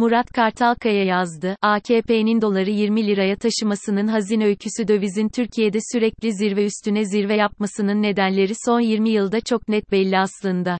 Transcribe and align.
Murat 0.00 0.32
Kartalkaya 0.32 1.04
yazdı, 1.04 1.56
AKP'nin 1.62 2.40
doları 2.40 2.70
20 2.70 3.06
liraya 3.06 3.36
taşımasının 3.36 4.06
hazin 4.06 4.40
öyküsü 4.40 4.88
dövizin 4.88 5.28
Türkiye'de 5.28 5.78
sürekli 5.92 6.32
zirve 6.32 6.64
üstüne 6.64 7.04
zirve 7.04 7.36
yapmasının 7.36 8.02
nedenleri 8.02 8.52
son 8.66 8.80
20 8.80 9.10
yılda 9.10 9.40
çok 9.40 9.68
net 9.68 9.92
belli 9.92 10.18
aslında. 10.18 10.78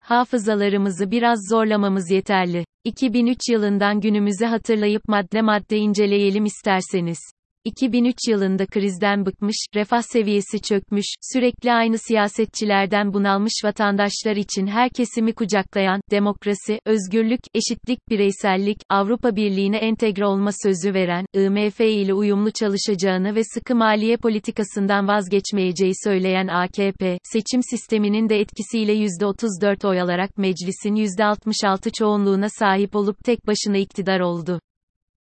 Hafızalarımızı 0.00 1.10
biraz 1.10 1.38
zorlamamız 1.50 2.10
yeterli. 2.10 2.64
2003 2.84 3.38
yılından 3.50 4.00
günümüze 4.00 4.46
hatırlayıp 4.46 5.02
madde 5.08 5.42
madde 5.42 5.76
inceleyelim 5.76 6.44
isterseniz. 6.44 7.18
2003 7.64 8.16
yılında 8.28 8.66
krizden 8.66 9.26
bıkmış, 9.26 9.56
refah 9.74 10.02
seviyesi 10.02 10.60
çökmüş, 10.60 11.06
sürekli 11.32 11.72
aynı 11.72 11.98
siyasetçilerden 11.98 13.12
bunalmış 13.12 13.52
vatandaşlar 13.64 14.36
için 14.36 14.66
her 14.66 14.90
kesimi 14.90 15.32
kucaklayan, 15.32 16.00
demokrasi, 16.10 16.80
özgürlük, 16.86 17.40
eşitlik, 17.54 18.08
bireysellik, 18.08 18.78
Avrupa 18.90 19.36
Birliği'ne 19.36 19.76
entegre 19.76 20.26
olma 20.26 20.50
sözü 20.62 20.94
veren, 20.94 21.26
IMF 21.34 21.80
ile 21.80 22.14
uyumlu 22.14 22.50
çalışacağını 22.50 23.34
ve 23.34 23.40
sıkı 23.44 23.74
maliye 23.74 24.16
politikasından 24.16 25.08
vazgeçmeyeceği 25.08 25.92
söyleyen 26.04 26.48
AKP, 26.48 27.18
seçim 27.22 27.62
sisteminin 27.62 28.28
de 28.28 28.40
etkisiyle 28.40 28.94
%34 28.94 29.88
oy 29.88 30.00
alarak 30.00 30.38
meclisin 30.38 30.94
%66 30.94 31.92
çoğunluğuna 31.98 32.48
sahip 32.48 32.96
olup 32.96 33.24
tek 33.24 33.46
başına 33.46 33.76
iktidar 33.76 34.20
oldu. 34.20 34.60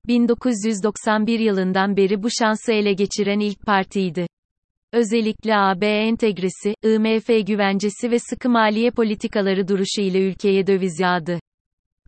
1991 0.07 1.39
yılından 1.39 1.97
beri 1.97 2.23
bu 2.23 2.27
şansı 2.39 2.71
ele 2.71 2.93
geçiren 2.93 3.39
ilk 3.39 3.61
partiydi. 3.61 4.27
Özellikle 4.93 5.55
AB 5.55 5.87
entegresi, 5.87 6.73
IMF 6.83 7.47
güvencesi 7.47 8.11
ve 8.11 8.19
sıkı 8.19 8.49
maliye 8.49 8.91
politikaları 8.91 9.67
duruşu 9.67 10.01
ile 10.01 10.29
ülkeye 10.29 10.67
döviz 10.67 10.99
yağdı. 10.99 11.39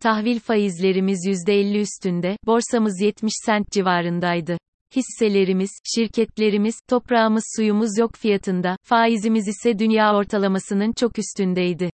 Tahvil 0.02 0.38
faizlerimiz 0.38 1.26
%50 1.26 1.80
üstünde, 1.80 2.36
borsamız 2.46 3.00
70 3.00 3.32
sent 3.46 3.72
civarındaydı. 3.72 4.58
Hisselerimiz, 4.96 5.70
şirketlerimiz, 5.94 6.74
toprağımız 6.88 7.44
suyumuz 7.56 7.98
yok 7.98 8.16
fiyatında, 8.16 8.76
faizimiz 8.82 9.48
ise 9.48 9.78
dünya 9.78 10.16
ortalamasının 10.16 10.92
çok 10.92 11.18
üstündeydi. 11.18 11.90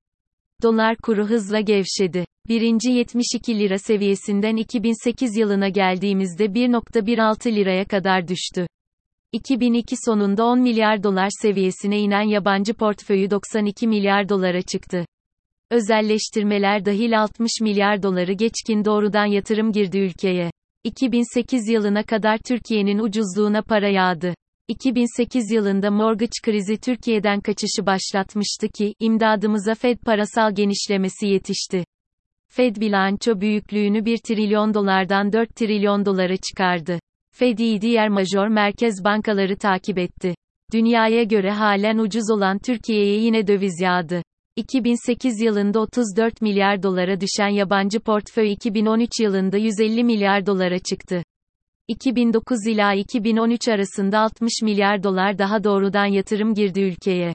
Dolar 0.62 0.96
kuru 0.96 1.26
hızla 1.26 1.60
gevşedi. 1.60 2.24
Birinci 2.48 2.90
72 2.90 3.58
lira 3.58 3.78
seviyesinden 3.78 4.56
2008 4.56 5.36
yılına 5.36 5.68
geldiğimizde 5.68 6.44
1.16 6.44 7.54
liraya 7.54 7.84
kadar 7.84 8.28
düştü. 8.28 8.66
2002 9.32 9.96
sonunda 10.04 10.44
10 10.44 10.60
milyar 10.60 11.02
dolar 11.02 11.28
seviyesine 11.42 12.00
inen 12.00 12.28
yabancı 12.28 12.74
portföyü 12.74 13.30
92 13.30 13.88
milyar 13.88 14.28
dolara 14.28 14.62
çıktı. 14.62 15.06
Özelleştirmeler 15.70 16.84
dahil 16.84 17.20
60 17.22 17.50
milyar 17.60 18.02
doları 18.02 18.32
geçkin 18.32 18.84
doğrudan 18.84 19.26
yatırım 19.26 19.72
girdi 19.72 19.98
ülkeye. 19.98 20.50
2008 20.84 21.68
yılına 21.68 22.02
kadar 22.02 22.38
Türkiye'nin 22.38 22.98
ucuzluğuna 22.98 23.62
para 23.62 23.88
yağdı. 23.88 24.34
2008 24.68 25.50
yılında 25.50 25.90
mortgage 25.90 26.30
krizi 26.42 26.76
Türkiye'den 26.76 27.40
kaçışı 27.40 27.86
başlatmıştı 27.86 28.68
ki, 28.68 28.94
imdadımıza 29.00 29.74
Fed 29.74 29.98
parasal 29.98 30.54
genişlemesi 30.54 31.26
yetişti. 31.26 31.84
Fed 32.48 32.76
bilanço 32.76 33.40
büyüklüğünü 33.40 34.04
1 34.04 34.18
trilyon 34.18 34.74
dolardan 34.74 35.32
4 35.32 35.56
trilyon 35.56 36.06
dolara 36.06 36.36
çıkardı. 36.36 36.98
Fed'i 37.32 37.80
diğer 37.80 38.08
major 38.08 38.48
merkez 38.48 39.04
bankaları 39.04 39.56
takip 39.56 39.98
etti. 39.98 40.34
Dünyaya 40.72 41.22
göre 41.22 41.50
halen 41.50 41.98
ucuz 41.98 42.30
olan 42.30 42.58
Türkiye'ye 42.58 43.18
yine 43.18 43.46
döviz 43.46 43.80
yağdı. 43.80 44.22
2008 44.56 45.40
yılında 45.40 45.80
34 45.80 46.42
milyar 46.42 46.82
dolara 46.82 47.20
düşen 47.20 47.48
yabancı 47.48 48.00
portföy 48.00 48.52
2013 48.52 49.10
yılında 49.20 49.56
150 49.56 50.04
milyar 50.04 50.46
dolara 50.46 50.78
çıktı. 50.78 51.22
2009 51.88 52.66
ila 52.66 52.94
2013 52.94 53.68
arasında 53.68 54.20
60 54.20 54.52
milyar 54.62 55.02
dolar 55.02 55.38
daha 55.38 55.64
doğrudan 55.64 56.06
yatırım 56.06 56.54
girdi 56.54 56.80
ülkeye. 56.80 57.34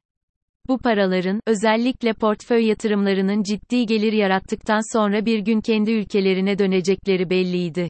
Bu 0.67 0.77
paraların, 0.77 1.41
özellikle 1.47 2.13
portföy 2.13 2.67
yatırımlarının 2.67 3.43
ciddi 3.43 3.85
gelir 3.85 4.13
yarattıktan 4.13 4.97
sonra 4.97 5.25
bir 5.25 5.39
gün 5.39 5.61
kendi 5.61 5.91
ülkelerine 5.91 6.59
dönecekleri 6.59 7.29
belliydi. 7.29 7.89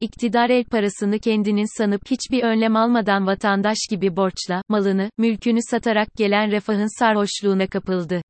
İktidar 0.00 0.50
el 0.50 0.64
parasını 0.64 1.18
kendinin 1.18 1.78
sanıp 1.78 2.00
hiçbir 2.10 2.42
önlem 2.42 2.76
almadan 2.76 3.26
vatandaş 3.26 3.78
gibi 3.90 4.16
borçla, 4.16 4.62
malını, 4.68 5.10
mülkünü 5.18 5.60
satarak 5.70 6.08
gelen 6.16 6.50
refahın 6.50 6.98
sarhoşluğuna 6.98 7.66
kapıldı. 7.66 8.22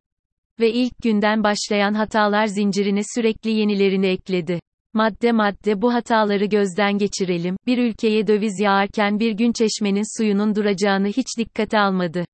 Ve 0.60 0.72
ilk 0.72 1.03
günden 1.03 1.44
başlayan 1.44 1.94
hatalar 1.94 2.47
zincirine 2.47 3.00
sürekli 3.15 3.50
yenilerini 3.50 4.06
ekledi. 4.06 4.60
Madde 4.97 5.33
madde 5.33 5.83
bu 5.83 5.95
hataları 5.95 6.45
gözden 6.45 6.99
geçirelim. 6.99 7.57
Bir 7.67 7.79
ülkeye 7.79 8.27
döviz 8.27 8.61
yağarken 8.61 9.21
bir 9.21 9.33
gün 9.33 9.53
çeşmenin 9.53 10.19
suyunun 10.19 10.55
duracağını 10.55 11.07
hiç 11.07 11.27
dikkate 11.39 11.79
almadı. 11.79 12.25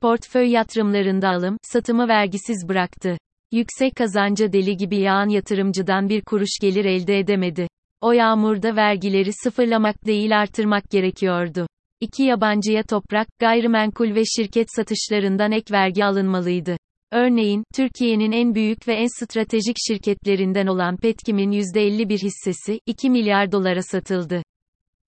Portföy 0.00 0.50
yatırımlarında 0.50 1.28
alım, 1.28 1.56
satımı 1.62 2.08
vergisiz 2.08 2.68
bıraktı. 2.68 3.16
Yüksek 3.52 3.96
kazanca 3.96 4.52
deli 4.52 4.76
gibi 4.76 4.96
yağan 4.96 5.28
yatırımcıdan 5.28 6.08
bir 6.08 6.22
kuruş 6.22 6.58
gelir 6.60 6.84
elde 6.84 7.18
edemedi. 7.18 7.68
O 8.00 8.12
yağmurda 8.12 8.76
vergileri 8.76 9.32
sıfırlamak 9.32 10.06
değil 10.06 10.38
artırmak 10.38 10.90
gerekiyordu. 10.90 11.66
İki 12.00 12.22
yabancıya 12.22 12.82
toprak, 12.82 13.28
gayrimenkul 13.38 14.14
ve 14.14 14.24
şirket 14.24 14.66
satışlarından 14.76 15.52
ek 15.52 15.74
vergi 15.74 16.04
alınmalıydı. 16.04 16.76
Örneğin, 17.12 17.64
Türkiye'nin 17.74 18.32
en 18.32 18.54
büyük 18.54 18.88
ve 18.88 18.94
en 18.94 19.24
stratejik 19.24 19.76
şirketlerinden 19.86 20.66
olan 20.66 20.96
Petkim'in 20.96 21.50
%51 21.50 22.22
hissesi, 22.22 22.80
2 22.86 23.10
milyar 23.10 23.52
dolara 23.52 23.82
satıldı. 23.82 24.42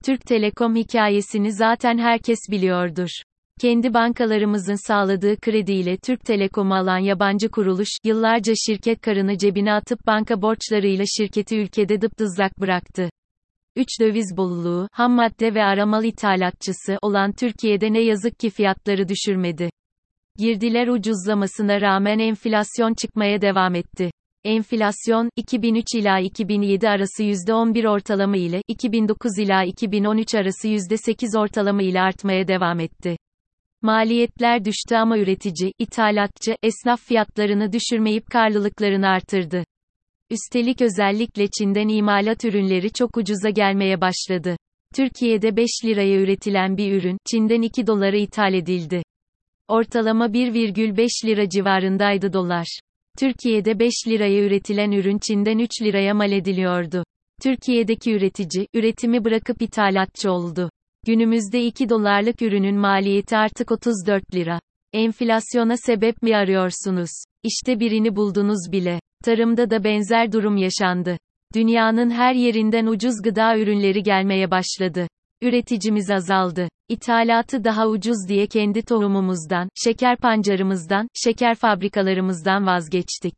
Türk 0.05 0.27
Telekom 0.27 0.77
hikayesini 0.77 1.53
zaten 1.53 1.99
herkes 1.99 2.39
biliyordur. 2.51 3.09
Kendi 3.61 3.95
bankalarımızın 3.95 4.87
sağladığı 4.89 5.37
krediyle 5.37 5.97
Türk 5.97 6.21
Telekom'u 6.21 6.75
alan 6.75 6.99
yabancı 6.99 7.49
kuruluş, 7.49 7.89
yıllarca 8.05 8.53
şirket 8.67 9.01
karını 9.01 9.39
cebine 9.39 9.73
atıp 9.73 10.07
banka 10.07 10.43
borçlarıyla 10.43 11.05
şirketi 11.17 11.57
ülkede 11.57 12.01
dıpdızlak 12.01 12.61
bıraktı. 12.61 13.11
3 13.77 13.89
döviz 14.01 14.37
bolluğu, 14.37 14.89
ham 14.93 15.13
madde 15.13 15.55
ve 15.55 15.63
aramal 15.63 16.05
ithalatçısı 16.05 16.99
olan 17.03 17.33
Türkiye'de 17.33 17.93
ne 17.93 18.01
yazık 18.01 18.39
ki 18.39 18.51
fiyatları 18.51 19.09
düşürmedi. 19.09 19.71
Girdiler 20.39 20.89
ucuzlamasına 20.89 21.81
rağmen 21.81 22.19
enflasyon 22.19 22.95
çıkmaya 22.95 23.41
devam 23.43 23.75
etti. 23.75 24.11
Enflasyon, 24.45 25.31
2003 25.37 25.85
ila 25.95 26.19
2007 26.19 26.89
arası 26.89 27.23
%11 27.23 27.89
ortalama 27.89 28.37
ile, 28.37 28.63
2009 28.69 29.39
ila 29.39 29.65
2013 29.65 30.35
arası 30.35 30.69
%8 30.69 31.39
ortalama 31.39 31.83
ile 31.83 32.01
artmaya 32.01 32.49
devam 32.49 32.81
etti. 32.81 33.17
Maliyetler 33.83 34.65
düştü 34.65 34.95
ama 34.97 35.19
üretici, 35.19 35.73
ithalatçı, 35.79 36.57
esnaf 36.63 37.01
fiyatlarını 37.01 37.73
düşürmeyip 37.73 38.31
karlılıklarını 38.31 39.09
artırdı. 39.09 39.65
Üstelik 40.31 40.83
özellikle 40.83 41.47
Çin'den 41.59 41.89
imalat 41.89 42.45
ürünleri 42.45 42.93
çok 42.93 43.17
ucuza 43.17 43.51
gelmeye 43.51 44.01
başladı. 44.01 44.57
Türkiye'de 44.95 45.57
5 45.57 45.69
liraya 45.85 46.17
üretilen 46.21 46.77
bir 46.77 46.93
ürün, 46.93 47.19
Çin'den 47.31 47.63
2 47.63 47.87
dolara 47.87 48.17
ithal 48.17 48.55
edildi. 48.55 49.03
Ortalama 49.69 50.27
1,5 50.27 51.27
lira 51.27 51.49
civarındaydı 51.49 52.33
dolar. 52.33 52.67
Türkiye'de 53.19 53.79
5 53.79 53.93
liraya 54.09 54.43
üretilen 54.47 54.93
ürün 54.93 55.19
Çin'den 55.19 55.59
3 55.59 55.83
liraya 55.83 56.15
mal 56.15 56.33
ediliyordu. 56.33 57.05
Türkiye'deki 57.43 58.13
üretici, 58.13 58.67
üretimi 58.75 59.25
bırakıp 59.25 59.63
ithalatçı 59.63 60.33
oldu. 60.33 60.71
Günümüzde 61.07 61.67
2 61.67 61.89
dolarlık 61.89 62.43
ürünün 62.43 62.77
maliyeti 62.77 63.37
artık 63.37 63.73
34 63.73 64.35
lira. 64.35 64.61
Enflasyona 64.93 65.77
sebep 65.77 66.23
mi 66.23 66.37
arıyorsunuz? 66.37 67.11
İşte 67.43 67.81
birini 67.81 68.17
buldunuz 68.17 68.73
bile. 68.73 69.01
Tarımda 69.25 69.71
da 69.71 69.85
benzer 69.85 70.33
durum 70.33 70.57
yaşandı. 70.57 71.17
Dünyanın 71.55 72.11
her 72.11 72.35
yerinden 72.35 72.87
ucuz 72.87 73.23
gıda 73.23 73.59
ürünleri 73.59 74.03
gelmeye 74.03 74.51
başladı. 74.51 75.07
Üreticimiz 75.45 76.11
azaldı. 76.11 76.69
İthalatı 76.89 77.65
daha 77.65 77.89
ucuz 77.89 78.29
diye 78.29 78.47
kendi 78.47 78.83
tohumumuzdan, 78.83 79.69
şeker 79.85 80.17
pancarımızdan, 80.17 81.09
şeker 81.15 81.55
fabrikalarımızdan 81.55 82.67
vazgeçtik. 82.67 83.35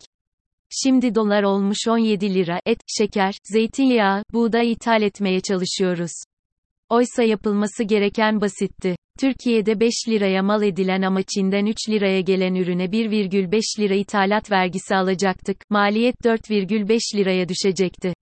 Şimdi 0.70 1.14
dolar 1.14 1.42
olmuş 1.42 1.78
17 1.88 2.34
lira, 2.34 2.60
et, 2.66 2.78
şeker, 2.86 3.34
zeytinyağı, 3.44 4.22
buğday 4.32 4.72
ithal 4.72 5.02
etmeye 5.02 5.40
çalışıyoruz. 5.40 6.12
Oysa 6.88 7.22
yapılması 7.22 7.84
gereken 7.84 8.40
basitti. 8.40 8.96
Türkiye'de 9.20 9.80
5 9.80 9.92
liraya 10.08 10.42
mal 10.42 10.62
edilen 10.62 11.02
ama 11.02 11.22
Çin'den 11.22 11.66
3 11.66 11.76
liraya 11.88 12.20
gelen 12.20 12.54
ürüne 12.54 12.84
1,5 12.84 13.80
lira 13.80 13.94
ithalat 13.94 14.50
vergisi 14.50 14.96
alacaktık. 14.96 15.56
Maliyet 15.70 16.16
4,5 16.24 17.16
liraya 17.16 17.48
düşecekti. 17.48 18.15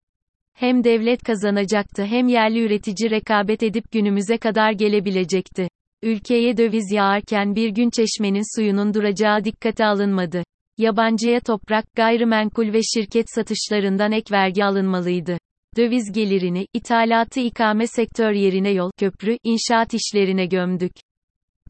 Hem 0.63 0.85
devlet 0.85 1.23
kazanacaktı 1.23 2.05
hem 2.05 2.29
yerli 2.29 2.65
üretici 2.65 3.11
rekabet 3.11 3.63
edip 3.63 3.93
günümüze 3.93 4.39
kadar 4.39 4.73
gelebilecekti. 4.73 5.69
Ülkeye 6.03 6.57
döviz 6.57 6.93
yağarken 6.93 7.55
bir 7.55 7.69
gün 7.69 7.91
çeşmenin 7.91 8.57
suyunun 8.57 8.95
duracağı 8.95 9.45
dikkate 9.45 9.85
alınmadı. 9.85 10.45
Yabancıya 10.79 11.41
toprak, 11.41 11.85
gayrimenkul 11.97 12.73
ve 12.73 12.83
şirket 12.83 13.27
satışlarından 13.35 14.13
ek 14.13 14.35
vergi 14.35 14.65
alınmalıydı. 14.65 15.39
Döviz 15.77 16.13
gelirini, 16.13 16.67
ithalatı 16.75 17.41
ikame 17.41 17.87
sektör 17.87 18.33
yerine 18.33 18.71
yol, 18.71 18.91
köprü, 18.99 19.39
inşaat 19.45 19.95
işlerine 19.95 20.47
gömdük. 20.47 20.93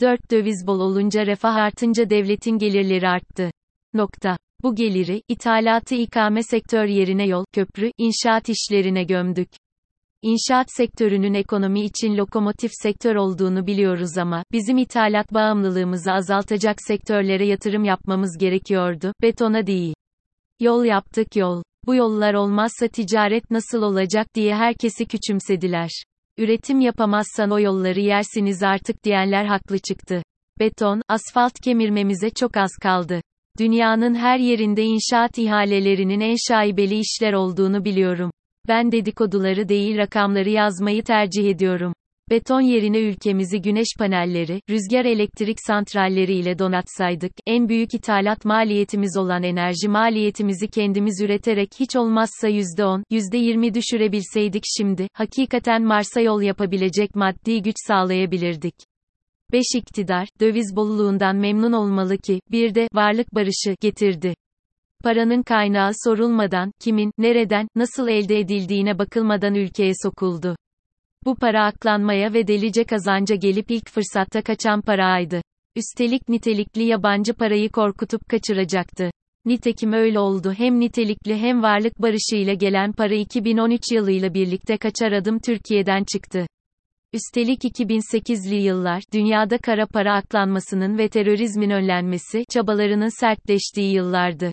4. 0.00 0.30
Döviz 0.30 0.66
bol 0.66 0.80
olunca 0.80 1.26
refah 1.26 1.54
artınca 1.54 2.10
devletin 2.10 2.58
gelirleri 2.58 3.08
arttı. 3.08 3.50
Nokta. 3.94 4.36
Bu 4.62 4.74
geliri, 4.74 5.22
ithalatı 5.28 5.94
ikame 5.94 6.42
sektör 6.42 6.84
yerine 6.84 7.26
yol, 7.26 7.44
köprü, 7.52 7.90
inşaat 7.98 8.48
işlerine 8.48 9.04
gömdük. 9.04 9.48
İnşaat 10.22 10.66
sektörünün 10.76 11.34
ekonomi 11.34 11.80
için 11.84 12.16
lokomotif 12.16 12.70
sektör 12.74 13.14
olduğunu 13.14 13.66
biliyoruz 13.66 14.18
ama, 14.18 14.44
bizim 14.52 14.78
ithalat 14.78 15.34
bağımlılığımızı 15.34 16.12
azaltacak 16.12 16.76
sektörlere 16.86 17.46
yatırım 17.46 17.84
yapmamız 17.84 18.38
gerekiyordu, 18.38 19.12
betona 19.22 19.66
değil. 19.66 19.94
Yol 20.60 20.84
yaptık 20.84 21.36
yol. 21.36 21.62
Bu 21.86 21.94
yollar 21.94 22.34
olmazsa 22.34 22.88
ticaret 22.88 23.50
nasıl 23.50 23.82
olacak 23.82 24.26
diye 24.34 24.54
herkesi 24.54 25.06
küçümsediler. 25.06 25.90
Üretim 26.38 26.80
yapamazsan 26.80 27.50
o 27.50 27.60
yolları 27.60 28.00
yersiniz 28.00 28.62
artık 28.62 29.04
diyenler 29.04 29.44
haklı 29.44 29.78
çıktı. 29.78 30.22
Beton, 30.58 31.02
asfalt 31.08 31.52
kemirmemize 31.64 32.30
çok 32.30 32.56
az 32.56 32.70
kaldı. 32.82 33.20
Dünyanın 33.58 34.14
her 34.14 34.38
yerinde 34.38 34.82
inşaat 34.82 35.38
ihalelerinin 35.38 36.20
en 36.20 36.36
şaibeli 36.48 36.98
işler 36.98 37.32
olduğunu 37.32 37.84
biliyorum. 37.84 38.30
Ben 38.68 38.92
dedikoduları 38.92 39.68
değil 39.68 39.96
rakamları 39.96 40.50
yazmayı 40.50 41.02
tercih 41.02 41.50
ediyorum. 41.50 41.92
Beton 42.30 42.60
yerine 42.60 42.98
ülkemizi 42.98 43.62
güneş 43.62 43.88
panelleri, 43.98 44.60
rüzgar 44.70 45.04
elektrik 45.04 45.56
santralleri 45.66 46.34
ile 46.34 46.58
donatsaydık, 46.58 47.32
en 47.46 47.68
büyük 47.68 47.94
ithalat 47.94 48.44
maliyetimiz 48.44 49.16
olan 49.16 49.42
enerji 49.42 49.88
maliyetimizi 49.88 50.68
kendimiz 50.68 51.20
üreterek 51.20 51.68
hiç 51.80 51.96
olmazsa 51.96 52.48
%10, 52.48 53.02
%20 53.10 53.74
düşürebilseydik 53.74 54.62
şimdi, 54.78 55.08
hakikaten 55.14 55.82
Mars'a 55.82 56.20
yol 56.20 56.42
yapabilecek 56.42 57.14
maddi 57.14 57.62
güç 57.62 57.76
sağlayabilirdik. 57.86 58.74
5 59.52 59.62
iktidar, 59.76 60.28
döviz 60.40 60.76
bolluğundan 60.76 61.36
memnun 61.36 61.72
olmalı 61.72 62.18
ki, 62.18 62.40
bir 62.50 62.74
de, 62.74 62.88
varlık 62.94 63.34
barışı, 63.34 63.76
getirdi. 63.80 64.34
Paranın 65.04 65.42
kaynağı 65.42 65.90
sorulmadan, 66.04 66.72
kimin, 66.80 67.12
nereden, 67.18 67.68
nasıl 67.76 68.08
elde 68.08 68.38
edildiğine 68.38 68.98
bakılmadan 68.98 69.54
ülkeye 69.54 69.92
sokuldu. 70.02 70.56
Bu 71.24 71.34
para 71.34 71.64
aklanmaya 71.64 72.32
ve 72.32 72.46
delice 72.46 72.84
kazanca 72.84 73.34
gelip 73.34 73.70
ilk 73.70 73.90
fırsatta 73.90 74.42
kaçan 74.42 74.80
paraydı. 74.80 75.42
Üstelik 75.76 76.28
nitelikli 76.28 76.82
yabancı 76.82 77.34
parayı 77.34 77.70
korkutup 77.70 78.28
kaçıracaktı. 78.28 79.10
Nitekim 79.44 79.92
öyle 79.92 80.18
oldu. 80.18 80.54
Hem 80.58 80.80
nitelikli 80.80 81.36
hem 81.36 81.62
varlık 81.62 82.02
barışıyla 82.02 82.54
gelen 82.54 82.92
para 82.92 83.14
2013 83.14 83.82
yılıyla 83.92 84.34
birlikte 84.34 84.76
kaçar 84.76 85.12
adım 85.12 85.38
Türkiye'den 85.38 86.04
çıktı. 86.12 86.46
Üstelik 87.14 87.64
2008'li 87.64 88.56
yıllar, 88.56 89.02
dünyada 89.12 89.58
kara 89.58 89.86
para 89.86 90.14
aklanmasının 90.14 90.98
ve 90.98 91.08
terörizmin 91.08 91.70
önlenmesi, 91.70 92.44
çabalarının 92.50 93.20
sertleştiği 93.20 93.94
yıllardı. 93.94 94.52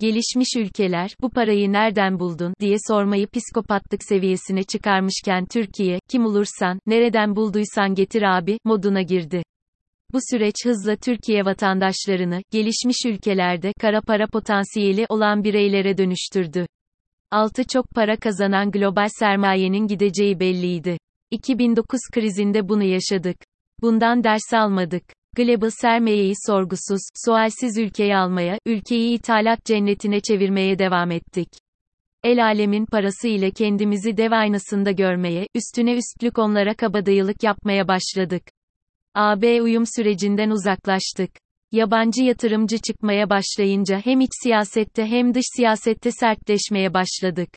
Gelişmiş 0.00 0.48
ülkeler, 0.56 1.10
bu 1.20 1.30
parayı 1.30 1.72
nereden 1.72 2.18
buldun, 2.18 2.54
diye 2.60 2.76
sormayı 2.88 3.26
psikopatlık 3.26 4.04
seviyesine 4.04 4.62
çıkarmışken 4.62 5.46
Türkiye, 5.46 5.98
kim 6.08 6.24
olursan, 6.24 6.78
nereden 6.86 7.36
bulduysan 7.36 7.94
getir 7.94 8.22
abi, 8.22 8.58
moduna 8.64 9.02
girdi. 9.02 9.42
Bu 10.12 10.18
süreç 10.30 10.54
hızla 10.64 10.96
Türkiye 10.96 11.44
vatandaşlarını, 11.44 12.42
gelişmiş 12.50 13.06
ülkelerde, 13.06 13.72
kara 13.80 14.00
para 14.00 14.26
potansiyeli 14.26 15.06
olan 15.08 15.44
bireylere 15.44 15.98
dönüştürdü. 15.98 16.66
Altı 17.30 17.64
çok 17.64 17.90
para 17.90 18.16
kazanan 18.16 18.70
global 18.70 19.08
sermayenin 19.18 19.86
gideceği 19.86 20.40
belliydi. 20.40 20.98
2009 21.32 22.00
krizinde 22.12 22.68
bunu 22.68 22.82
yaşadık. 22.82 23.36
Bundan 23.82 24.24
ders 24.24 24.52
almadık. 24.52 25.02
Global 25.36 25.70
sermayeyi 25.70 26.34
sorgusuz, 26.46 27.00
sualsiz 27.24 27.78
ülkeye 27.78 28.16
almaya, 28.16 28.58
ülkeyi 28.66 29.14
ithalat 29.14 29.64
cennetine 29.64 30.20
çevirmeye 30.20 30.78
devam 30.78 31.10
ettik. 31.10 31.48
El 32.24 32.44
alemin 32.44 32.86
parası 32.86 33.28
ile 33.28 33.50
kendimizi 33.50 34.16
dev 34.16 34.32
aynasında 34.32 34.90
görmeye, 34.90 35.46
üstüne 35.54 35.96
üstlük 35.96 36.38
onlara 36.38 36.74
kabadayılık 36.74 37.42
yapmaya 37.42 37.88
başladık. 37.88 38.42
AB 39.14 39.62
uyum 39.62 39.84
sürecinden 39.96 40.50
uzaklaştık. 40.50 41.30
Yabancı 41.72 42.22
yatırımcı 42.22 42.78
çıkmaya 42.78 43.30
başlayınca 43.30 44.00
hem 44.04 44.20
iç 44.20 44.32
siyasette 44.42 45.06
hem 45.06 45.34
dış 45.34 45.44
siyasette 45.56 46.10
sertleşmeye 46.10 46.94
başladık. 46.94 47.48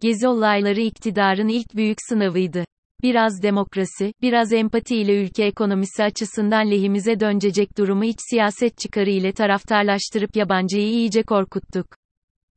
Gezi 0.00 0.28
olayları 0.28 0.80
iktidarın 0.80 1.48
ilk 1.48 1.74
büyük 1.74 1.98
sınavıydı. 2.08 2.64
Biraz 3.02 3.42
demokrasi, 3.42 4.12
biraz 4.22 4.52
empati 4.52 4.96
ile 4.96 5.22
ülke 5.22 5.44
ekonomisi 5.44 6.04
açısından 6.04 6.70
lehimize 6.70 7.20
dönecek 7.20 7.78
durumu 7.78 8.04
iç 8.04 8.18
siyaset 8.30 8.78
çıkarı 8.78 9.10
ile 9.10 9.32
taraftarlaştırıp 9.32 10.36
yabancıyı 10.36 10.88
iyice 10.88 11.22
korkuttuk. 11.22 11.86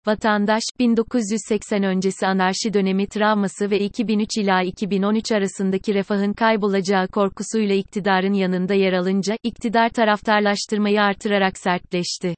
Vatandaş, 0.08 0.64
1980 0.80 1.84
öncesi 1.84 2.28
anarşi 2.28 2.74
dönemi 2.74 3.08
travması 3.08 3.72
ve 3.72 3.80
2003 3.80 4.30
ila 4.38 4.62
2013 4.62 5.32
arasındaki 5.32 5.94
refahın 5.94 6.34
kaybolacağı 6.34 7.08
korkusuyla 7.08 7.76
iktidarın 7.76 8.34
yanında 8.34 8.74
yer 8.74 8.94
alınca, 8.94 9.36
iktidar 9.44 9.90
taraftarlaştırmayı 9.90 11.02
artırarak 11.02 11.58
sertleşti. 11.58 12.36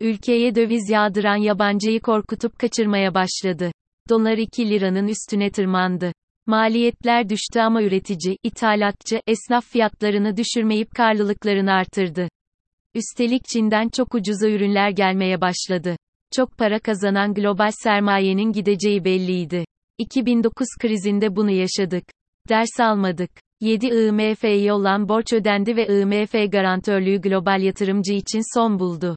Ülkeye 0.00 0.54
döviz 0.54 0.90
yağdıran 0.90 1.36
yabancıyı 1.36 2.00
korkutup 2.00 2.58
kaçırmaya 2.58 3.14
başladı. 3.14 3.72
Dolar 4.08 4.38
2 4.38 4.70
liranın 4.70 5.08
üstüne 5.08 5.50
tırmandı. 5.50 6.12
Maliyetler 6.50 7.28
düştü 7.28 7.60
ama 7.60 7.82
üretici, 7.82 8.36
ithalatçı, 8.42 9.20
esnaf 9.26 9.64
fiyatlarını 9.64 10.36
düşürmeyip 10.36 10.94
karlılıklarını 10.94 11.72
artırdı. 11.72 12.28
Üstelik 12.94 13.42
Çin'den 13.52 13.88
çok 13.88 14.14
ucuza 14.14 14.48
ürünler 14.48 14.90
gelmeye 14.90 15.40
başladı. 15.40 15.96
Çok 16.36 16.58
para 16.58 16.78
kazanan 16.78 17.34
global 17.34 17.70
sermayenin 17.82 18.52
gideceği 18.52 19.04
belliydi. 19.04 19.64
2009 19.98 20.66
krizinde 20.80 21.36
bunu 21.36 21.50
yaşadık. 21.50 22.04
Ders 22.48 22.80
almadık. 22.80 23.30
7 23.60 23.86
IMF'ye 23.86 24.72
olan 24.72 25.08
borç 25.08 25.32
ödendi 25.32 25.76
ve 25.76 25.86
IMF 25.86 26.52
garantörlüğü 26.52 27.20
global 27.20 27.60
yatırımcı 27.60 28.12
için 28.12 28.58
son 28.58 28.78
buldu. 28.78 29.16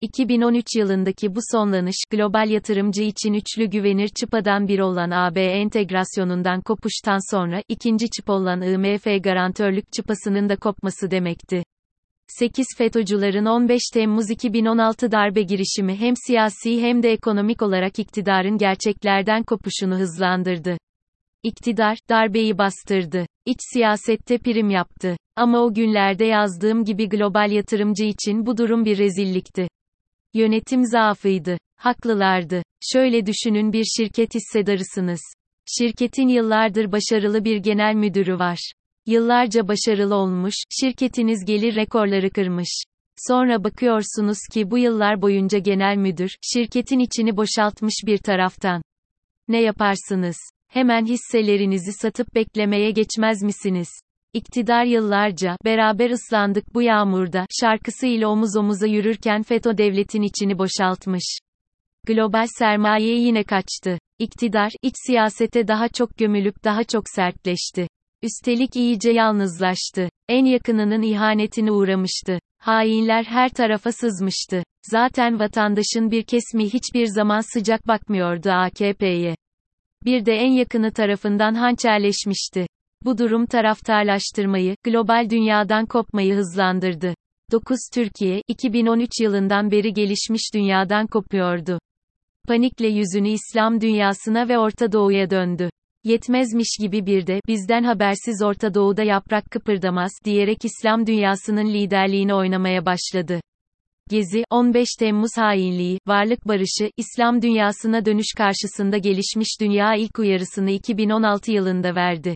2013 0.00 0.66
yılındaki 0.76 1.34
bu 1.34 1.40
sonlanış, 1.52 1.96
global 2.10 2.50
yatırımcı 2.50 3.02
için 3.02 3.32
üçlü 3.32 3.66
güvenir 3.66 4.08
çıpadan 4.08 4.68
biri 4.68 4.82
olan 4.82 5.10
AB 5.10 5.44
entegrasyonundan 5.44 6.60
kopuştan 6.60 7.34
sonra, 7.34 7.62
ikinci 7.68 8.10
çıp 8.10 8.30
olan 8.30 8.62
IMF 8.62 9.04
garantörlük 9.24 9.92
çıpasının 9.92 10.48
da 10.48 10.56
kopması 10.56 11.10
demekti. 11.10 11.62
8 12.26 12.66
FETÖ'cülerin 12.78 13.44
15 13.44 13.82
Temmuz 13.92 14.30
2016 14.30 15.12
darbe 15.12 15.42
girişimi 15.42 15.96
hem 15.96 16.14
siyasi 16.26 16.82
hem 16.82 17.02
de 17.02 17.12
ekonomik 17.12 17.62
olarak 17.62 17.98
iktidarın 17.98 18.58
gerçeklerden 18.58 19.42
kopuşunu 19.42 19.98
hızlandırdı. 19.98 20.76
İktidar, 21.42 21.98
darbeyi 22.10 22.58
bastırdı. 22.58 23.26
İç 23.46 23.58
siyasette 23.72 24.38
prim 24.38 24.70
yaptı. 24.70 25.16
Ama 25.36 25.58
o 25.58 25.74
günlerde 25.74 26.24
yazdığım 26.24 26.84
gibi 26.84 27.08
global 27.08 27.50
yatırımcı 27.50 28.04
için 28.04 28.46
bu 28.46 28.56
durum 28.56 28.84
bir 28.84 28.98
rezillikti. 28.98 29.68
Yönetim 30.34 30.86
zaafıydı. 30.86 31.58
Haklılardı. 31.76 32.62
Şöyle 32.80 33.26
düşünün 33.26 33.72
bir 33.72 33.84
şirket 33.84 34.34
hissedarısınız. 34.34 35.20
Şirketin 35.66 36.28
yıllardır 36.28 36.92
başarılı 36.92 37.44
bir 37.44 37.56
genel 37.56 37.94
müdürü 37.94 38.38
var. 38.38 38.72
Yıllarca 39.06 39.68
başarılı 39.68 40.14
olmuş, 40.14 40.54
şirketiniz 40.80 41.44
gelir 41.44 41.74
rekorları 41.74 42.30
kırmış. 42.30 42.82
Sonra 43.28 43.64
bakıyorsunuz 43.64 44.38
ki 44.52 44.70
bu 44.70 44.78
yıllar 44.78 45.22
boyunca 45.22 45.58
genel 45.58 45.96
müdür, 45.96 46.30
şirketin 46.42 46.98
içini 46.98 47.36
boşaltmış 47.36 47.94
bir 48.06 48.18
taraftan. 48.18 48.82
Ne 49.48 49.60
yaparsınız? 49.60 50.36
Hemen 50.68 51.04
hisselerinizi 51.04 51.92
satıp 51.92 52.34
beklemeye 52.34 52.90
geçmez 52.90 53.42
misiniz? 53.42 53.88
İktidar 54.32 54.84
yıllarca, 54.84 55.56
beraber 55.64 56.10
ıslandık 56.10 56.74
bu 56.74 56.82
yağmurda, 56.82 57.46
şarkısıyla 57.60 58.28
omuz 58.28 58.56
omuza 58.56 58.86
yürürken 58.86 59.42
FETÖ 59.42 59.78
devletin 59.78 60.22
içini 60.22 60.58
boşaltmış. 60.58 61.38
Global 62.06 62.46
sermaye 62.58 63.14
yine 63.14 63.44
kaçtı. 63.44 63.98
İktidar, 64.18 64.72
iç 64.82 64.94
siyasete 65.06 65.68
daha 65.68 65.88
çok 65.88 66.18
gömülüp 66.18 66.64
daha 66.64 66.84
çok 66.84 67.04
sertleşti. 67.14 67.88
Üstelik 68.22 68.76
iyice 68.76 69.10
yalnızlaştı. 69.10 70.08
En 70.28 70.44
yakınının 70.44 71.02
ihanetine 71.02 71.72
uğramıştı. 71.72 72.38
Hainler 72.58 73.24
her 73.24 73.48
tarafa 73.48 73.92
sızmıştı. 73.92 74.62
Zaten 74.90 75.38
vatandaşın 75.38 76.10
bir 76.10 76.22
kesmi 76.22 76.64
hiçbir 76.64 77.06
zaman 77.06 77.40
sıcak 77.54 77.88
bakmıyordu 77.88 78.50
AKP'ye. 78.50 79.34
Bir 80.04 80.26
de 80.26 80.32
en 80.32 80.52
yakını 80.52 80.92
tarafından 80.92 81.54
hançerleşmişti. 81.54 82.66
Bu 83.04 83.18
durum 83.18 83.46
taraftarlaştırmayı, 83.46 84.76
global 84.84 85.30
dünyadan 85.30 85.86
kopmayı 85.86 86.34
hızlandırdı. 86.34 87.14
9 87.52 87.78
Türkiye, 87.94 88.42
2013 88.48 89.10
yılından 89.20 89.70
beri 89.70 89.92
gelişmiş 89.92 90.54
dünyadan 90.54 91.06
kopuyordu. 91.06 91.78
Panikle 92.48 92.88
yüzünü 92.88 93.28
İslam 93.28 93.80
dünyasına 93.80 94.48
ve 94.48 94.58
Orta 94.58 94.92
Doğu'ya 94.92 95.30
döndü. 95.30 95.70
Yetmezmiş 96.04 96.76
gibi 96.80 97.06
bir 97.06 97.26
de, 97.26 97.40
bizden 97.48 97.82
habersiz 97.82 98.42
Orta 98.42 98.74
Doğu'da 98.74 99.02
yaprak 99.02 99.44
kıpırdamaz, 99.50 100.10
diyerek 100.24 100.64
İslam 100.64 101.06
dünyasının 101.06 101.66
liderliğini 101.66 102.34
oynamaya 102.34 102.86
başladı. 102.86 103.40
Gezi, 104.10 104.44
15 104.50 104.88
Temmuz 104.98 105.30
hainliği, 105.36 105.98
varlık 106.06 106.48
barışı, 106.48 106.90
İslam 106.96 107.42
dünyasına 107.42 108.04
dönüş 108.04 108.26
karşısında 108.36 108.98
gelişmiş 108.98 109.60
dünya 109.60 109.94
ilk 109.94 110.18
uyarısını 110.18 110.70
2016 110.70 111.52
yılında 111.52 111.94
verdi. 111.94 112.34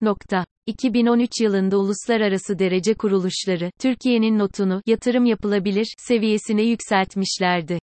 Nokta. 0.00 0.44
2013 0.66 1.30
yılında 1.40 1.78
uluslararası 1.78 2.58
derece 2.58 2.94
kuruluşları, 2.94 3.70
Türkiye'nin 3.80 4.38
notunu, 4.38 4.82
yatırım 4.86 5.24
yapılabilir, 5.24 5.94
seviyesine 5.98 6.62
yükseltmişlerdi. 6.62 7.78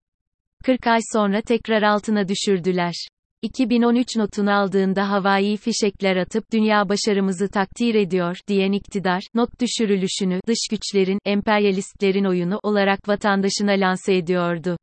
40 0.64 0.86
ay 0.86 1.00
sonra 1.12 1.40
tekrar 1.40 1.82
altına 1.82 2.28
düşürdüler. 2.28 2.94
2013 3.42 4.16
notunu 4.16 4.52
aldığında 4.54 5.10
havai 5.10 5.56
fişekler 5.56 6.16
atıp 6.16 6.52
dünya 6.52 6.88
başarımızı 6.88 7.48
takdir 7.48 7.94
ediyor 7.94 8.36
diyen 8.48 8.72
iktidar, 8.72 9.22
not 9.34 9.60
düşürülüşünü 9.60 10.40
dış 10.46 10.68
güçlerin, 10.70 11.18
emperyalistlerin 11.24 12.24
oyunu 12.24 12.60
olarak 12.62 13.08
vatandaşına 13.08 13.72
lanse 13.72 14.16
ediyordu. 14.16 14.76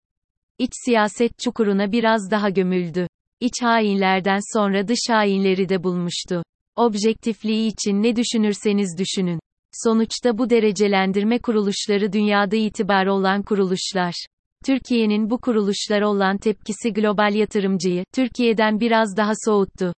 İç 0.60 0.72
siyaset 0.86 1.40
çukuruna 1.40 1.92
biraz 1.92 2.32
daha 2.32 2.50
gömüldü. 2.50 3.08
İç 3.40 3.54
hainlerden 3.62 4.40
sonra 4.54 4.88
dış 4.88 5.00
hainleri 5.10 5.70
de 5.70 5.84
bulmuştu. 5.84 6.44
Objektifliği 6.76 7.68
için 7.68 8.04
ne 8.04 8.16
düşünürseniz 8.16 8.98
düşünün. 9.00 9.40
Sonuçta 9.84 10.38
bu 10.38 10.50
derecelendirme 10.50 11.40
kuruluşları 11.40 12.14
dünyada 12.14 12.56
itibarı 12.56 13.14
olan 13.14 13.44
kuruluşlar. 13.44 14.26
Türkiye'nin 14.66 15.30
bu 15.30 15.42
kuruluşlara 15.42 16.10
olan 16.10 16.38
tepkisi 16.38 16.94
global 16.94 17.34
yatırımcıyı, 17.36 18.04
Türkiye'den 18.14 18.80
biraz 18.80 19.18
daha 19.18 19.32
soğuttu. 19.46 19.94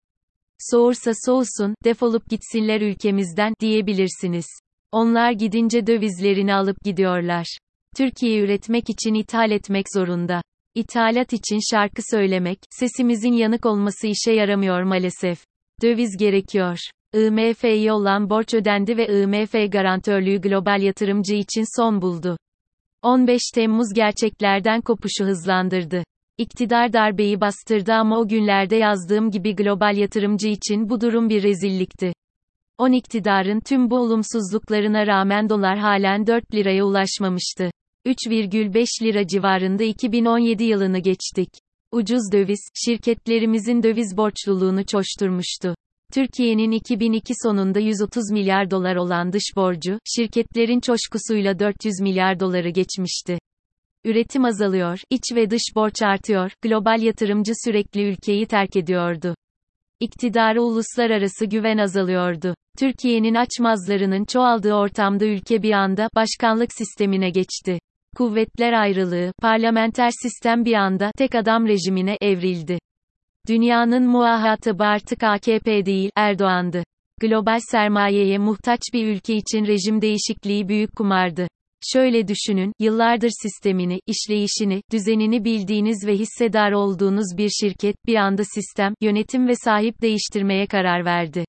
Soğursa 0.59 1.13
soğusun, 1.27 1.75
defolup 1.85 2.31
gitsinler 2.31 2.81
ülkemizden, 2.81 3.55
diyebilirsiniz. 3.61 4.47
Onlar 4.93 5.33
gidince 5.33 5.87
dövizlerini 5.87 6.55
alıp 6.55 6.77
gidiyorlar. 6.85 7.59
Türkiye 7.97 8.41
üretmek 8.41 8.91
için 8.91 9.15
ithal 9.15 9.51
etmek 9.51 9.87
zorunda. 9.95 10.43
İthalat 10.75 11.33
için 11.33 11.59
şarkı 11.71 12.03
söylemek, 12.11 12.59
sesimizin 12.71 13.33
yanık 13.33 13.67
olması 13.67 14.07
işe 14.07 14.33
yaramıyor 14.33 14.83
maalesef. 14.83 15.45
Döviz 15.83 16.17
gerekiyor. 16.17 16.79
IMF'ye 17.15 17.93
olan 17.93 18.31
borç 18.31 18.55
ödendi 18.55 18.97
ve 18.97 19.23
IMF 19.23 19.73
garantörlüğü 19.73 20.41
global 20.41 20.83
yatırımcı 20.83 21.35
için 21.35 21.81
son 21.81 22.03
buldu. 22.03 22.37
15 23.03 23.43
Temmuz 23.55 23.93
gerçeklerden 23.95 24.81
kopuşu 24.81 25.25
hızlandırdı. 25.25 26.05
İktidar 26.39 26.93
darbeyi 26.93 27.41
bastırdı 27.41 27.93
ama 27.93 28.19
o 28.19 28.29
günlerde 28.29 28.77
yazdığım 28.77 29.31
gibi 29.31 29.55
global 29.55 29.97
yatırımcı 29.97 30.49
için 30.49 30.89
bu 30.89 31.01
durum 31.01 31.29
bir 31.29 31.43
rezillikti. 31.43 32.13
10 32.79 32.93
iktidarın 32.93 33.61
tüm 33.61 33.91
bu 33.91 33.99
olumsuzluklarına 33.99 35.07
rağmen 35.07 35.49
dolar 35.49 35.79
halen 35.79 36.27
4 36.27 36.55
liraya 36.55 36.85
ulaşmamıştı. 36.85 37.71
3,5 38.07 39.03
lira 39.03 39.27
civarında 39.27 39.85
2017 39.85 40.65
yılını 40.65 40.99
geçtik. 40.99 41.49
Ucuz 41.95 42.33
döviz, 42.33 42.61
şirketlerimizin 42.85 43.83
döviz 43.83 44.17
borçluluğunu 44.17 44.87
çoşturmuştu. 44.87 45.75
Türkiye'nin 46.13 46.71
2002 46.71 47.35
sonunda 47.43 47.79
130 47.81 48.31
milyar 48.31 48.71
dolar 48.71 48.97
olan 48.97 49.33
dış 49.33 49.45
borcu, 49.57 49.99
şirketlerin 50.17 50.81
coşkusuyla 50.81 51.59
400 51.59 52.01
milyar 52.01 52.41
doları 52.41 52.69
geçmişti. 52.69 53.39
Üretim 54.05 54.45
azalıyor, 54.45 55.01
iç 55.11 55.23
ve 55.35 55.51
dış 55.51 55.63
borç 55.75 56.03
artıyor, 56.03 56.53
global 56.63 57.03
yatırımcı 57.03 57.53
sürekli 57.65 58.09
ülkeyi 58.09 58.47
terk 58.47 58.77
ediyordu. 58.77 59.35
İktidara 60.01 60.61
uluslararası 60.61 61.47
güven 61.47 61.79
azalıyordu. 61.79 62.55
Türkiye'nin 62.79 63.35
açmazlarının 63.35 64.25
çoğaldığı 64.25 64.75
ortamda 64.75 65.25
ülke 65.25 65.63
bir 65.63 65.73
anda 65.73 66.09
başkanlık 66.15 66.73
sistemine 66.73 67.31
geçti. 67.31 67.79
Kuvvetler 68.17 68.73
ayrılığı, 68.73 69.33
parlamenter 69.43 70.11
sistem 70.23 70.65
bir 70.65 70.75
anda 70.75 71.11
tek 71.19 71.35
adam 71.35 71.67
rejimine 71.67 72.17
evrildi. 72.21 72.79
Dünyanın 73.49 74.07
muhatabı 74.07 74.85
artık 74.85 75.23
AKP 75.23 75.87
değil, 75.87 76.11
Erdoğan'dı. 76.17 76.85
Global 77.21 77.61
sermayeye 77.71 78.39
muhtaç 78.39 78.81
bir 78.95 79.07
ülke 79.07 79.35
için 79.35 79.67
rejim 79.67 80.03
değişikliği 80.03 80.69
büyük 80.69 80.97
kumardı. 80.97 81.49
Şöyle 81.93 82.29
düşünün, 82.29 82.73
yıllardır 82.81 83.31
sistemini, 83.43 84.01
işleyişini, 84.07 84.83
düzenini 84.93 85.45
bildiğiniz 85.45 86.07
ve 86.07 86.13
hissedar 86.13 86.73
olduğunuz 86.73 87.37
bir 87.39 87.49
şirket, 87.49 87.97
bir 88.07 88.15
anda 88.15 88.43
sistem, 88.45 88.95
yönetim 89.01 89.49
ve 89.49 89.55
sahip 89.57 90.03
değiştirmeye 90.03 90.67
karar 90.67 91.05
verdi. 91.05 91.45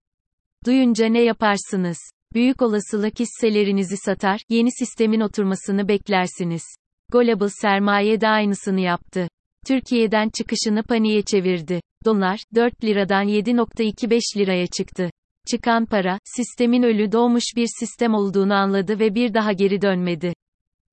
Duyunca 0.65 1.07
ne 1.07 1.21
yaparsınız? 1.21 1.97
Büyük 2.33 2.61
olasılık 2.61 3.19
hisselerinizi 3.19 3.97
satar, 3.97 4.41
yeni 4.49 4.71
sistemin 4.71 5.19
oturmasını 5.19 5.87
beklersiniz. 5.87 6.63
Global 7.11 7.49
sermaye 7.61 8.21
de 8.21 8.27
aynısını 8.27 8.79
yaptı. 8.79 9.27
Türkiye'den 9.67 10.29
çıkışını 10.29 10.83
paniğe 10.83 11.21
çevirdi. 11.21 11.81
Dolar, 12.05 12.39
4 12.55 12.83
liradan 12.83 13.27
7.25 13.27 14.37
liraya 14.37 14.67
çıktı. 14.67 15.09
Çıkan 15.51 15.85
para, 15.85 16.19
sistemin 16.23 16.83
ölü 16.83 17.11
doğmuş 17.11 17.43
bir 17.55 17.67
sistem 17.79 18.13
olduğunu 18.13 18.53
anladı 18.53 18.99
ve 18.99 19.15
bir 19.15 19.33
daha 19.33 19.51
geri 19.51 19.81
dönmedi. 19.81 20.33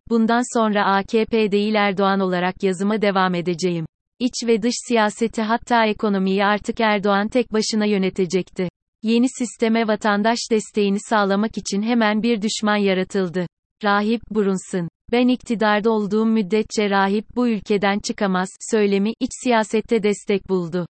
Bundan 0.09 0.59
sonra 0.59 0.85
AKP 0.85 1.53
değil 1.53 1.75
Erdoğan 1.75 2.21
olarak 2.21 2.63
yazıma 2.63 3.03
devam 3.03 3.35
edeceğim. 3.35 3.87
İç 4.19 4.35
ve 4.47 4.63
dış 4.63 4.75
siyaseti 4.89 5.43
hatta 5.43 5.87
ekonomiyi 5.87 6.45
artık 6.45 6.81
Erdoğan 6.81 7.29
tek 7.29 7.53
başına 7.53 7.85
yönetecekti. 7.85 8.69
Yeni 9.03 9.27
sisteme 9.39 9.89
vatandaş 9.89 10.39
desteğini 10.51 10.99
sağlamak 11.01 11.59
için 11.59 11.83
hemen 11.83 12.23
bir 12.23 12.43
düşman 12.43 12.77
yaratıldı. 12.77 13.47
Rahip 13.85 14.23
Brunson 14.31 14.89
ben 15.13 15.29
iktidarda 15.29 15.91
olduğum 15.91 16.27
müddetçe 16.27 16.91
rahip 16.91 17.25
bu 17.37 17.49
ülkeden 17.49 17.99
çıkamaz, 17.99 18.49
söylemi, 18.71 19.13
iç 19.21 19.31
siyasette 19.43 20.03
destek 20.03 20.49
buldu. 20.49 20.87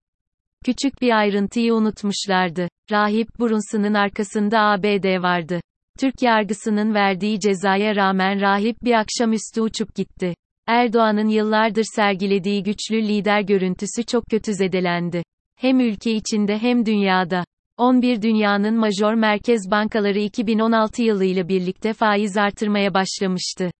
Küçük 0.64 1.02
bir 1.02 1.18
ayrıntıyı 1.18 1.74
unutmuşlardı. 1.74 2.68
Rahip 2.90 3.28
Brunson'ın 3.40 3.94
arkasında 3.94 4.60
ABD 4.60 5.22
vardı. 5.22 5.60
Türk 5.98 6.22
yargısının 6.22 6.94
verdiği 6.94 7.40
cezaya 7.40 7.96
rağmen 7.96 8.40
rahip 8.40 8.76
bir 8.82 8.92
akşamüstü 8.92 9.60
uçup 9.60 9.94
gitti. 9.94 10.34
Erdoğan'ın 10.66 11.28
yıllardır 11.28 11.84
sergilediği 11.96 12.62
güçlü 12.62 13.02
lider 13.02 13.40
görüntüsü 13.40 14.04
çok 14.06 14.26
kötü 14.30 14.54
zedelendi. 14.54 15.22
Hem 15.56 15.80
ülke 15.80 16.12
içinde 16.12 16.58
hem 16.58 16.86
dünyada. 16.86 17.44
11 17.80 18.22
dünyanın 18.22 18.74
major 18.74 19.14
merkez 19.14 19.70
bankaları 19.70 20.18
2016 20.18 21.02
yılıyla 21.02 21.48
birlikte 21.48 21.92
faiz 21.92 22.36
artırmaya 22.36 22.94
başlamıştı. 22.94 23.70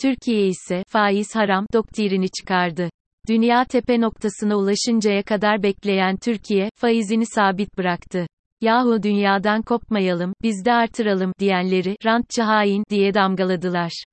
Türkiye 0.00 0.46
ise 0.46 0.84
faiz 0.88 1.34
haram 1.34 1.66
doktrini 1.72 2.28
çıkardı. 2.28 2.90
Dünya 3.28 3.64
tepe 3.64 4.00
noktasına 4.00 4.56
ulaşıncaya 4.56 5.22
kadar 5.22 5.62
bekleyen 5.62 6.16
Türkiye 6.16 6.70
faizini 6.74 7.26
sabit 7.26 7.78
bıraktı. 7.78 8.26
Yahu 8.60 9.02
dünyadan 9.02 9.62
kopmayalım, 9.62 10.32
biz 10.42 10.64
de 10.64 10.72
artıralım 10.72 11.32
diyenleri 11.38 11.96
rantçı 12.04 12.42
hain 12.42 12.84
diye 12.90 13.14
damgaladılar. 13.14 14.04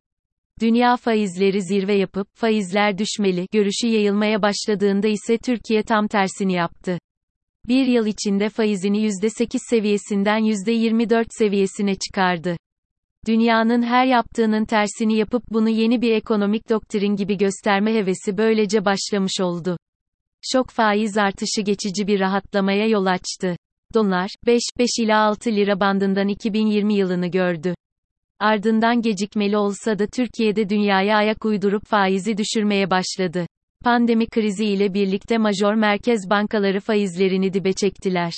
Dünya 0.62 0.98
faizleri 0.98 1.62
zirve 1.62 1.93
yapıp 1.93 2.27
faizler 2.36 2.98
düşmeli 2.98 3.48
görüşü 3.53 3.88
yayılmaya 3.88 4.41
başladığında 4.41 5.07
ise 5.07 5.38
Türkiye 5.38 5.84
tam 5.84 6.07
tersini 6.07 6.53
yaptı. 6.53 6.98
Bir 7.67 7.86
yıl 7.86 8.05
içinde 8.05 8.50
faizini 8.50 8.97
%8 8.97 9.59
seviyesinden 9.69 10.39
%24 10.39 11.25
seviyesine 11.29 11.95
çıkardı. 11.95 12.57
Dünyanın 13.27 13.81
her 13.81 14.05
yaptığının 14.05 14.65
tersini 14.65 15.17
yapıp 15.17 15.43
bunu 15.50 15.69
yeni 15.69 16.01
bir 16.01 16.12
ekonomik 16.12 16.69
doktrin 16.69 17.15
gibi 17.15 17.38
gösterme 17.38 17.93
hevesi 17.93 18.38
böylece 18.38 18.86
başlamış 18.86 19.41
oldu. 19.41 19.77
Şok 20.41 20.69
faiz 20.69 21.17
artışı 21.17 21.62
geçici 21.62 22.07
bir 22.07 22.19
rahatlamaya 22.19 22.88
yol 22.88 23.05
açtı. 23.05 23.57
Dolar, 23.93 24.29
5, 24.45 24.62
5 24.79 24.89
ila 25.00 25.19
6 25.19 25.51
lira 25.51 25.79
bandından 25.79 26.27
2020 26.27 26.93
yılını 26.93 27.27
gördü. 27.27 27.75
Ardından 28.39 29.01
gecikmeli 29.01 29.57
olsa 29.57 30.00
da 30.00 30.07
Türkiye'de 30.07 30.69
dünyaya 30.69 31.17
ayak 31.17 31.45
uydurup 31.45 31.86
faizi 31.86 32.38
düşürmeye 32.38 32.89
başladı. 32.89 33.47
Pandemi 33.84 34.27
krizi 34.27 34.65
ile 34.65 34.93
birlikte 34.93 35.38
major 35.38 35.74
merkez 35.74 36.29
bankaları 36.29 36.79
faizlerini 36.79 37.53
dibe 37.53 37.74
çektiler. 37.74 38.34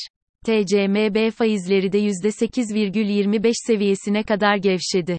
TCMB 0.46 1.32
faizleri 1.32 1.92
de 1.92 2.00
%8,25 2.00 3.54
seviyesine 3.68 4.24
kadar 4.24 4.56
gevşedi. 4.56 5.18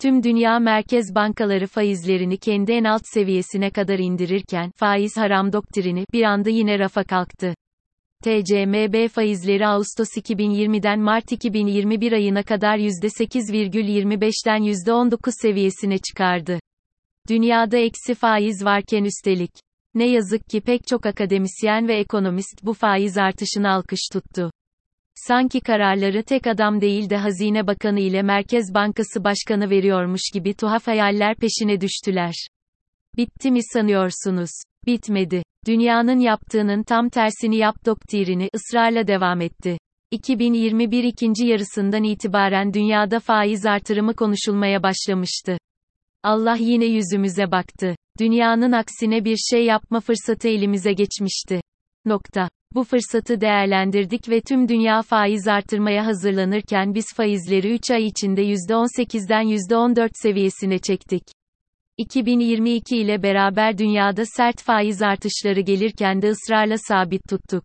Tüm 0.00 0.22
dünya 0.22 0.58
merkez 0.58 1.14
bankaları 1.14 1.66
faizlerini 1.66 2.38
kendi 2.38 2.72
en 2.72 2.84
alt 2.84 3.02
seviyesine 3.04 3.70
kadar 3.70 3.98
indirirken, 3.98 4.70
faiz 4.76 5.16
haram 5.16 5.52
doktrini, 5.52 6.04
bir 6.12 6.22
anda 6.22 6.50
yine 6.50 6.78
rafa 6.78 7.04
kalktı. 7.04 7.54
TCMB 8.24 9.08
faizleri 9.08 9.66
Ağustos 9.66 10.08
2020'den 10.16 11.00
Mart 11.00 11.32
2021 11.32 12.12
ayına 12.12 12.42
kadar 12.42 12.78
%8,25'ten 12.78 14.62
%19 14.62 15.32
seviyesine 15.42 15.98
çıkardı. 15.98 16.58
Dünyada 17.28 17.78
eksi 17.78 18.14
faiz 18.14 18.64
varken 18.64 19.04
üstelik. 19.04 19.50
Ne 19.94 20.08
yazık 20.08 20.48
ki 20.48 20.60
pek 20.60 20.86
çok 20.86 21.06
akademisyen 21.06 21.88
ve 21.88 21.98
ekonomist 21.98 22.60
bu 22.62 22.72
faiz 22.72 23.18
artışını 23.18 23.70
alkış 23.70 24.00
tuttu. 24.12 24.50
Sanki 25.14 25.60
kararları 25.60 26.22
tek 26.22 26.46
adam 26.46 26.80
değil 26.80 27.10
de 27.10 27.16
Hazine 27.16 27.66
Bakanı 27.66 28.00
ile 28.00 28.22
Merkez 28.22 28.74
Bankası 28.74 29.24
Başkanı 29.24 29.70
veriyormuş 29.70 30.22
gibi 30.34 30.54
tuhaf 30.54 30.86
hayaller 30.86 31.36
peşine 31.36 31.80
düştüler. 31.80 32.34
Bitti 33.16 33.50
mi 33.50 33.60
sanıyorsunuz? 33.62 34.50
Bitmedi. 34.86 35.42
Dünyanın 35.66 36.18
yaptığının 36.18 36.82
tam 36.82 37.08
tersini 37.08 37.56
yap 37.56 37.86
doktrini 37.86 38.48
ısrarla 38.54 39.06
devam 39.06 39.40
etti. 39.40 39.78
2021 40.10 41.04
ikinci 41.04 41.46
yarısından 41.46 42.04
itibaren 42.04 42.74
dünyada 42.74 43.20
faiz 43.20 43.66
artırımı 43.66 44.14
konuşulmaya 44.14 44.82
başlamıştı. 44.82 45.58
Allah 46.22 46.56
yine 46.56 46.84
yüzümüze 46.84 47.50
baktı. 47.50 47.96
Dünyanın 48.18 48.72
aksine 48.72 49.24
bir 49.24 49.36
şey 49.36 49.64
yapma 49.64 50.00
fırsatı 50.00 50.48
elimize 50.48 50.92
geçmişti. 50.92 51.60
Nokta. 52.04 52.48
Bu 52.74 52.84
fırsatı 52.84 53.40
değerlendirdik 53.40 54.28
ve 54.28 54.40
tüm 54.40 54.68
dünya 54.68 55.02
faiz 55.02 55.48
artırmaya 55.48 56.06
hazırlanırken 56.06 56.94
biz 56.94 57.04
faizleri 57.16 57.74
3 57.74 57.90
ay 57.90 58.06
içinde 58.06 58.42
%18'den 58.42 59.42
%14 59.42 60.10
seviyesine 60.12 60.78
çektik. 60.78 61.22
2022 61.96 62.96
ile 62.96 63.22
beraber 63.22 63.78
dünyada 63.78 64.22
sert 64.36 64.62
faiz 64.62 65.02
artışları 65.02 65.60
gelirken 65.60 66.22
de 66.22 66.30
ısrarla 66.30 66.76
sabit 66.78 67.28
tuttuk. 67.28 67.64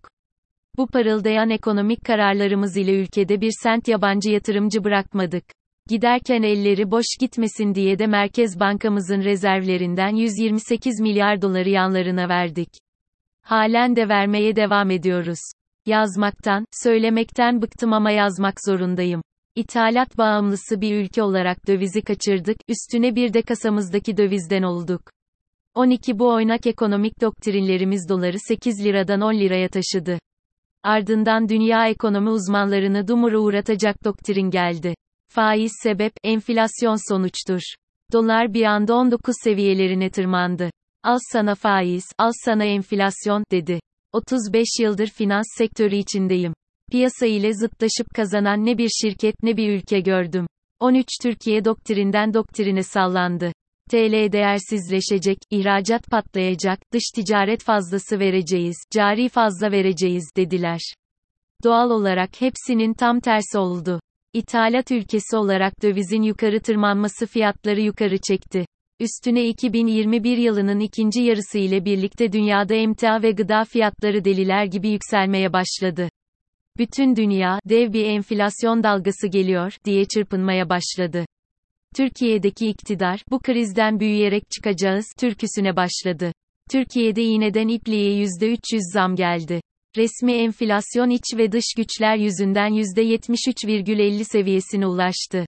Bu 0.77 0.87
parıldayan 0.87 1.49
ekonomik 1.49 2.05
kararlarımız 2.05 2.77
ile 2.77 3.01
ülkede 3.01 3.41
bir 3.41 3.51
sent 3.63 3.87
yabancı 3.87 4.29
yatırımcı 4.29 4.83
bırakmadık. 4.83 5.43
Giderken 5.87 6.43
elleri 6.43 6.91
boş 6.91 7.05
gitmesin 7.19 7.75
diye 7.75 7.99
de 7.99 8.07
Merkez 8.07 8.59
Bankamızın 8.59 9.21
rezervlerinden 9.21 10.15
128 10.15 10.99
milyar 10.99 11.41
doları 11.41 11.69
yanlarına 11.69 12.29
verdik. 12.29 12.69
Halen 13.41 13.95
de 13.95 14.09
vermeye 14.09 14.55
devam 14.55 14.91
ediyoruz. 14.91 15.39
Yazmaktan, 15.85 16.65
söylemekten 16.83 17.61
bıktım 17.61 17.93
ama 17.93 18.11
yazmak 18.11 18.55
zorundayım. 18.65 19.21
İthalat 19.55 20.17
bağımlısı 20.17 20.81
bir 20.81 20.95
ülke 20.95 21.23
olarak 21.23 21.67
dövizi 21.67 22.01
kaçırdık, 22.01 22.57
üstüne 22.67 23.15
bir 23.15 23.33
de 23.33 23.41
kasamızdaki 23.41 24.17
dövizden 24.17 24.63
olduk. 24.63 25.01
12 25.75 26.19
bu 26.19 26.33
oynak 26.33 26.67
ekonomik 26.67 27.21
doktrinlerimiz 27.21 28.09
doları 28.09 28.37
8 28.39 28.85
liradan 28.85 29.21
10 29.21 29.33
liraya 29.33 29.69
taşıdı. 29.69 30.19
Ardından 30.83 31.49
dünya 31.49 31.87
ekonomi 31.87 32.29
uzmanlarını 32.29 33.07
dumura 33.07 33.39
uğratacak 33.39 34.03
doktrin 34.03 34.49
geldi. 34.49 34.93
Faiz 35.29 35.71
sebep, 35.83 36.13
enflasyon 36.23 37.09
sonuçtur. 37.09 37.61
Dolar 38.13 38.53
bir 38.53 38.63
anda 38.63 38.95
19 38.95 39.35
seviyelerine 39.43 40.09
tırmandı. 40.09 40.69
Al 41.03 41.17
sana 41.31 41.55
faiz, 41.55 42.05
al 42.17 42.31
sana 42.45 42.63
enflasyon, 42.65 43.43
dedi. 43.51 43.79
35 44.13 44.67
yıldır 44.79 45.07
finans 45.07 45.45
sektörü 45.57 45.95
içindeyim. 45.95 46.53
Piyasa 46.91 47.25
ile 47.25 47.53
zıtlaşıp 47.53 48.07
kazanan 48.15 48.65
ne 48.65 48.77
bir 48.77 48.89
şirket 49.01 49.43
ne 49.43 49.57
bir 49.57 49.69
ülke 49.69 49.99
gördüm. 49.99 50.47
13 50.79 51.07
Türkiye 51.21 51.65
doktrinden 51.65 52.33
doktrine 52.33 52.83
sallandı. 52.83 53.51
TL 53.89 54.31
değersizleşecek, 54.31 55.37
ihracat 55.51 56.07
patlayacak, 56.11 56.79
dış 56.93 57.03
ticaret 57.15 57.63
fazlası 57.63 58.19
vereceğiz, 58.19 58.77
cari 58.91 59.29
fazla 59.29 59.71
vereceğiz 59.71 60.29
dediler. 60.37 60.79
Doğal 61.63 61.89
olarak 61.89 62.41
hepsinin 62.41 62.93
tam 62.93 63.19
tersi 63.19 63.57
oldu. 63.57 63.99
İthalat 64.37 64.91
ülkesi 64.91 65.37
olarak 65.37 65.81
dövizin 65.81 66.21
yukarı 66.21 66.59
tırmanması 66.59 67.25
fiyatları 67.25 67.81
yukarı 67.81 68.17
çekti. 68.17 68.65
Üstüne 68.99 69.47
2021 69.47 70.37
yılının 70.37 70.79
ikinci 70.79 71.21
yarısı 71.21 71.57
ile 71.57 71.85
birlikte 71.85 72.31
dünyada 72.31 72.75
emtia 72.75 73.21
ve 73.21 73.31
gıda 73.31 73.63
fiyatları 73.63 74.25
deliler 74.25 74.65
gibi 74.65 74.89
yükselmeye 74.89 75.53
başladı. 75.53 76.09
Bütün 76.77 77.15
dünya, 77.15 77.59
dev 77.65 77.93
bir 77.93 78.05
enflasyon 78.05 78.83
dalgası 78.83 79.27
geliyor, 79.27 79.73
diye 79.85 80.05
çırpınmaya 80.05 80.69
başladı. 80.69 81.25
Türkiye'deki 81.95 82.67
iktidar, 82.67 83.21
bu 83.31 83.39
krizden 83.39 83.99
büyüyerek 83.99 84.43
çıkacağız, 84.51 85.05
türküsüne 85.19 85.75
başladı. 85.75 86.31
Türkiye'de 86.71 87.23
iğneden 87.23 87.67
ipliğe 87.67 88.23
%300 88.23 88.93
zam 88.93 89.15
geldi. 89.15 89.61
Resmi 89.97 90.33
enflasyon 90.33 91.09
iç 91.09 91.23
ve 91.37 91.51
dış 91.51 91.65
güçler 91.77 92.17
yüzünden 92.17 92.69
%73,50 92.69 94.23
seviyesine 94.23 94.87
ulaştı. 94.87 95.45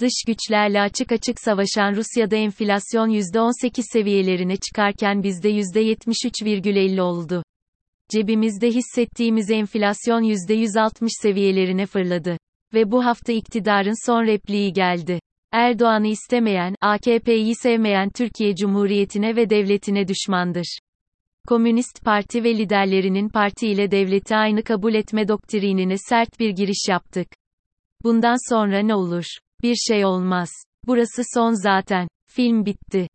Dış 0.00 0.12
güçlerle 0.26 0.80
açık 0.80 1.12
açık 1.12 1.40
savaşan 1.40 1.96
Rusya'da 1.96 2.36
enflasyon 2.36 3.10
%18 3.10 3.82
seviyelerine 3.92 4.56
çıkarken 4.56 5.22
bizde 5.22 5.50
%73,50 5.50 7.00
oldu. 7.00 7.42
Cebimizde 8.10 8.68
hissettiğimiz 8.68 9.50
enflasyon 9.50 10.22
%160 10.22 11.08
seviyelerine 11.22 11.86
fırladı. 11.86 12.36
Ve 12.74 12.90
bu 12.90 13.04
hafta 13.04 13.32
iktidarın 13.32 14.06
son 14.06 14.26
repliği 14.26 14.72
geldi. 14.72 15.20
Erdoğan'ı 15.52 16.06
istemeyen, 16.06 16.74
AKP'yi 16.80 17.54
sevmeyen 17.56 18.10
Türkiye 18.10 18.56
Cumhuriyeti'ne 18.56 19.36
ve 19.36 19.50
devletine 19.50 20.08
düşmandır. 20.08 20.78
Komünist 21.48 22.04
Parti 22.04 22.44
ve 22.44 22.58
liderlerinin 22.58 23.28
parti 23.28 23.68
ile 23.68 23.90
devleti 23.90 24.36
aynı 24.36 24.62
kabul 24.62 24.94
etme 24.94 25.28
doktrinine 25.28 25.98
sert 25.98 26.40
bir 26.40 26.50
giriş 26.50 26.88
yaptık. 26.88 27.28
Bundan 28.04 28.54
sonra 28.54 28.78
ne 28.78 28.94
olur? 28.94 29.24
Bir 29.62 29.74
şey 29.74 30.04
olmaz. 30.04 30.50
Burası 30.86 31.22
son 31.34 31.52
zaten. 31.62 32.08
Film 32.26 32.66
bitti. 32.66 33.08